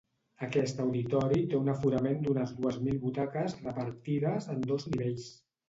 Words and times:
Aquest 0.45 0.79
auditori 0.85 1.43
té 1.51 1.57
un 1.65 1.69
aforament 1.75 2.25
d’unes 2.25 2.55
dues 2.63 2.81
mil 2.89 2.99
butaques 3.05 3.57
repartides 3.69 4.51
en 4.57 4.69
dos 4.75 4.93
nivells. 4.93 5.33